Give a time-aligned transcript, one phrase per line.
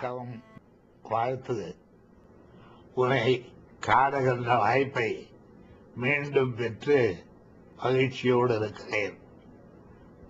[0.00, 0.42] வணக்கம்
[1.02, 1.76] வாழ்த்து
[2.94, 5.28] உனை காடுகின்ற வாய்ப்பை
[5.94, 7.24] மீண்டும் பெற்று
[7.76, 9.18] மகிழ்ச்சியோடு இருக்கிறேன்.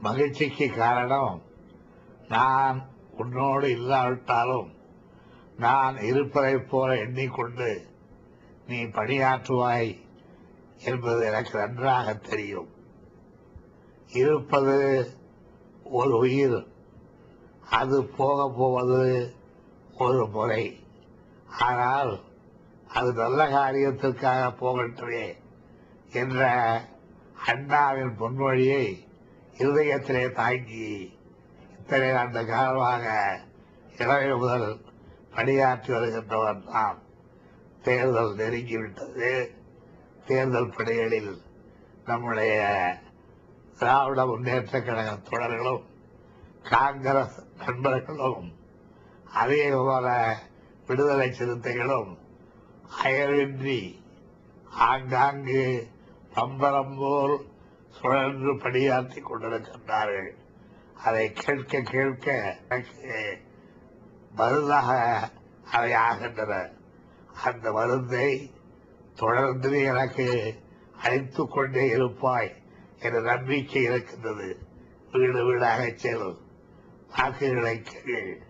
[0.00, 1.42] மகிழ்ச்சிக்கு காரணம்
[2.28, 4.72] நான் உன்னோடு இல்லாவிட்டாலும்
[5.56, 7.86] நான் இருப்பதைப் போல எண்ணிக்கொண்டு
[8.66, 10.00] நீ பணியாற்றுவாய்
[10.84, 12.68] என்பது எனக்கு நன்றாக தெரியும்.
[14.12, 15.08] இருப்பது
[15.84, 16.66] ஒரு உயிர்.
[17.70, 19.36] அது போக போவது
[19.98, 20.80] ஒரு முறை
[21.48, 22.20] ஆனால்
[22.88, 25.36] அது நல்ல காரியத்திற்காக போகட்டுமே
[26.12, 26.42] என்ற
[27.46, 29.06] அண்ணாவின் பொன்மொழியை
[29.56, 31.16] இருதயத்திலே தாங்கி
[31.78, 33.04] இத்தனை ஆண்டு காலமாக
[33.98, 34.80] இளவை முதல்
[35.30, 36.98] பணியாற்றி வருகின்றவன் தான்
[37.82, 39.48] தேர்தல் நெருங்கிவிட்டது.
[40.26, 41.42] தேர்தல் பணிகளில்
[42.04, 42.56] நம்முடைய
[43.78, 45.84] திராவிட முன்னேற்ற கழக தொடர்களும்
[46.62, 48.57] காங்கிரஸ் நண்பர்களும்
[49.32, 50.38] அதே போல
[50.86, 52.18] விடுதலை சிறுத்தைகளும்
[53.04, 54.02] அயலின்றி
[54.64, 55.88] ஆங்காங்கு
[56.34, 57.46] பம்பரம் போல்
[57.90, 60.30] சுழன்று பணியாற்றி கொண்டிருக்கின்றார்கள்.
[61.04, 63.38] அதை கேட்க கேட்க எனக்கு
[64.34, 65.18] மருந்தாக
[65.72, 66.70] அவை ஆகின்றன.
[67.44, 68.50] அந்த மருந்தை
[69.14, 70.54] தொடர்ந்து எனக்கு
[71.02, 72.62] அழைத்துக் கொண்டே இருப்பாய்
[72.98, 74.58] என்ற நம்பிக்கை இருக்கின்றது.
[75.12, 76.38] வீடு வீடாக செல்லும்.
[77.16, 78.46] வாக்குகளை கேள்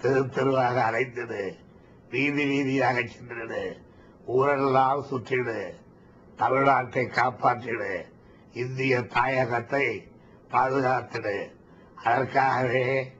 [0.00, 1.56] தெரு தெருவாக அலைந்திடு
[2.10, 3.76] வீதி வீதியாக சென்றிடு
[4.26, 5.74] ஊரெல்லாம் சுற்றிடு.
[6.38, 8.02] தமிழ்நாட்டை காப்பாற்றிடு.
[8.52, 10.10] இந்திய தாயகத்தை
[10.50, 11.50] பாதுகாத்திடு.
[11.94, 13.12] அதற்காகவே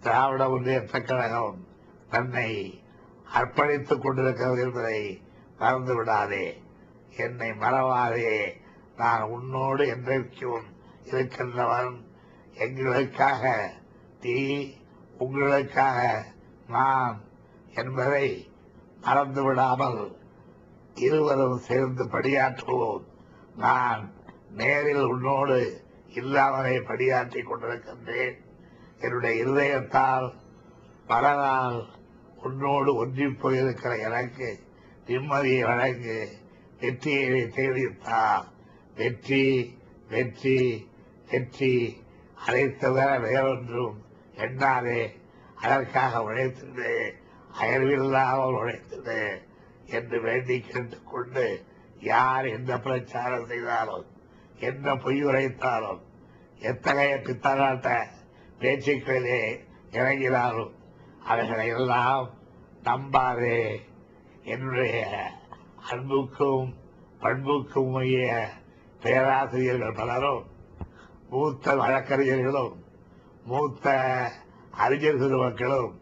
[0.00, 1.66] திராவிட முன்னேற்ற கழகம்
[2.10, 2.82] தன்னை
[3.34, 5.22] அர்ப்பணித்துக் கொண்டிருக்கிறது என்பதை
[5.58, 6.62] மறந்து விடாதே.
[7.16, 8.60] என்னை மறவாதே.
[8.96, 10.62] நான் உன்னோடு என்றைக்கும்
[11.04, 12.06] இருக்கின்றவன்.
[12.54, 13.72] எங்களுக்காக
[14.20, 14.74] தீ
[15.18, 16.24] உங்களுக்காக
[16.68, 17.20] நான்
[17.74, 18.50] என்பதை
[19.00, 20.16] மறந்து விடாமல்
[20.94, 23.04] இருவரும் சேர்ந்து பணியாற்றுவோம்
[23.56, 24.12] நான்
[24.50, 28.34] நேரில் உன்னோடு இல்லாமலே படியாற்றிக் கொண்டிருக்கின்றேன்.
[28.98, 30.32] என்னுடைய இருதயத்தால்
[31.08, 31.86] மனதால்
[32.42, 34.58] உன்னோடு ஒன்றி போயிருக்கிற எனக்கு
[35.06, 36.28] நிம்மதியை வழங்கு
[36.80, 38.44] வெற்றியை தேடித்தா.
[38.94, 39.78] வெற்றி
[40.08, 40.90] வெற்றி
[41.30, 42.04] வெற்றி.
[42.46, 44.04] அதை தவிர வேறொன்றும்
[44.36, 45.00] எண்ணாதே
[45.56, 46.90] அதற்காக உழைத்தது
[47.60, 49.20] அயர்வில்லாமல் உழைத்தது
[49.88, 51.46] என்று வேண்டி கேட்டுக்கொண்டு
[52.02, 54.06] யார் எந்த பிரச்சாரம் செய்தாலும்
[54.60, 56.02] என்ன பொய் உரைத்தாலும்
[56.60, 57.88] எத்தகைய பித்தநாட்ட
[58.60, 59.40] பேச்சுக்களிலே
[59.90, 60.72] இறங்கினாலும்
[61.26, 62.26] அவைகளை எல்லாம்
[62.84, 63.60] நம்பாதே
[64.44, 64.98] என்னுடைய
[65.90, 66.68] அன்புக்கும்
[67.20, 68.26] பண்புக்கும் உரிய
[69.00, 70.44] பேராசிரியர்கள் பலரும்
[71.30, 72.74] மூத்த வழக்கறிஞர்களும்
[73.46, 73.86] மூத்த
[74.70, 76.00] அறிஞர் பெருமக்களும்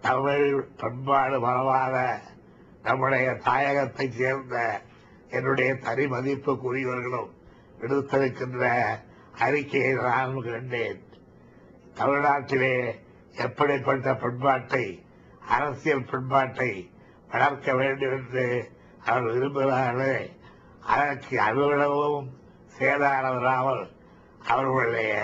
[0.00, 1.96] தமிழ் பண்பாடு மறவாத
[2.82, 4.80] நம்முடைய தாயகத்தைச் சேர்ந்த
[5.30, 7.30] என்னுடைய தனி மதிப்புக்குரியவர்களும்
[7.78, 8.64] விடுத்திருக்கின்ற
[9.38, 11.02] அறிக்கையை நான் கண்டேன்.
[11.94, 12.94] தமிழ்நாட்டிலே
[13.36, 15.04] எப்படிப்பட்ட பண்பாட்டை
[15.48, 16.90] அரசியல் பண்பாட்டை
[17.30, 18.72] வளர்க்க வேண்டும் என்று
[19.04, 20.16] அவர் விரும்புகிறார்களே
[20.80, 22.30] அதற்கு அலுவலகமும்
[22.78, 23.88] சேதாரம்
[24.46, 25.14] அவர்களுடைய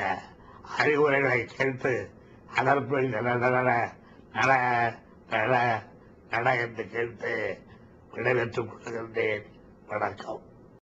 [0.76, 2.10] அறிவுரைகளை கேட்டு
[2.54, 3.94] அதற்குள் நட நட
[4.32, 4.94] நட
[5.28, 5.82] நட
[6.30, 7.58] நட என்று கேட்டு
[8.12, 9.44] விடைபெற்றுக் கொள்கின்றேன்.
[9.86, 10.47] வணக்கம்.